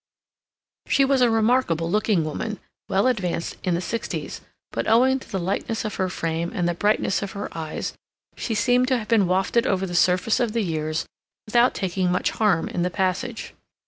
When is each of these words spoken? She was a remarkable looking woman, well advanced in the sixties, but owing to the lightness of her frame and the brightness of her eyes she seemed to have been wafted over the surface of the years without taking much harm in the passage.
She 0.87 1.05
was 1.05 1.21
a 1.21 1.29
remarkable 1.29 1.87
looking 1.87 2.23
woman, 2.25 2.57
well 2.89 3.05
advanced 3.05 3.57
in 3.63 3.75
the 3.75 3.81
sixties, 3.81 4.41
but 4.71 4.87
owing 4.87 5.19
to 5.19 5.31
the 5.31 5.37
lightness 5.37 5.85
of 5.85 5.93
her 6.01 6.09
frame 6.09 6.51
and 6.55 6.67
the 6.67 6.73
brightness 6.73 7.21
of 7.21 7.33
her 7.33 7.55
eyes 7.55 7.93
she 8.35 8.55
seemed 8.55 8.87
to 8.87 8.97
have 8.97 9.07
been 9.09 9.27
wafted 9.27 9.67
over 9.67 9.85
the 9.85 9.93
surface 9.93 10.39
of 10.39 10.53
the 10.53 10.63
years 10.63 11.05
without 11.45 11.75
taking 11.75 12.11
much 12.11 12.31
harm 12.31 12.67
in 12.67 12.81
the 12.81 12.89
passage. 12.89 13.53